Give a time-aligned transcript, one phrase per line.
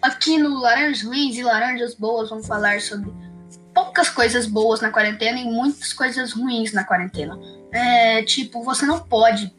[0.00, 3.12] Aqui no Laranjas Ruins e Laranjas Boas vamos falar sobre
[3.72, 7.38] poucas coisas boas na quarentena e muitas coisas ruins na quarentena.
[7.70, 9.52] É, tipo, você não pode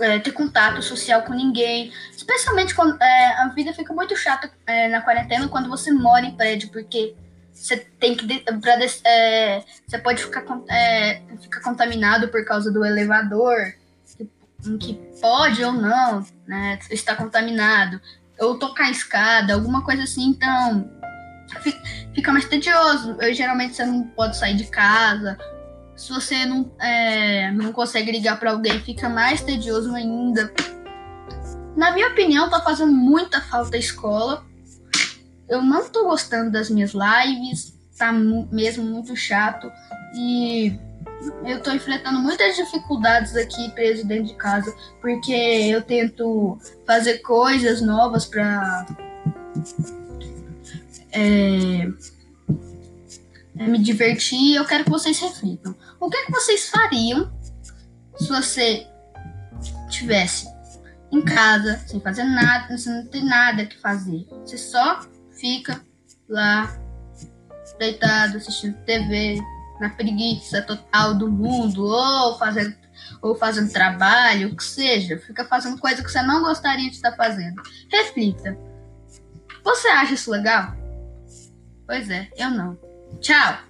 [0.00, 4.88] é, ter contato social com ninguém, especialmente quando é, a vida fica muito chata é,
[4.88, 7.14] na quarentena quando você mora em prédio, porque
[7.52, 8.26] você tem que
[8.60, 13.74] pra, é, você pode ficar, é, ficar contaminado por causa do elevador,
[14.62, 18.00] que, que pode ou não né, estar contaminado,
[18.38, 20.90] ou tocar escada, alguma coisa assim, então
[22.14, 23.16] fica mais tedioso.
[23.20, 25.38] Eu, geralmente você não pode sair de casa.
[25.96, 30.52] Se você não, é, não consegue ligar para alguém, fica mais tedioso ainda.
[31.76, 34.44] Na minha opinião, tá fazendo muita falta a escola.
[35.48, 39.70] Eu não tô gostando das minhas lives, tá mesmo muito chato.
[40.14, 40.78] E
[41.48, 47.80] eu tô enfrentando muitas dificuldades aqui preso dentro de casa, porque eu tento fazer coisas
[47.80, 48.86] novas para
[51.10, 51.88] é,
[53.58, 54.56] é, me divertir.
[54.56, 55.74] Eu quero que vocês reflitam.
[55.98, 57.32] O que, é que vocês fariam
[58.18, 58.86] se você
[59.88, 60.46] tivesse
[61.10, 64.26] em casa, sem fazer nada, você não tem nada que fazer.
[64.44, 65.00] Você só
[65.32, 65.80] fica
[66.28, 66.78] lá
[67.78, 69.40] deitado assistindo TV,
[69.80, 72.74] na preguiça total do mundo, ou fazendo,
[73.22, 77.12] ou fazendo trabalho, o que seja, fica fazendo coisa que você não gostaria de estar
[77.12, 77.62] fazendo.
[77.90, 78.56] Reflita.
[79.64, 80.74] Você acha isso legal?
[81.86, 82.78] Pois é, eu não.
[83.20, 83.67] Tchau!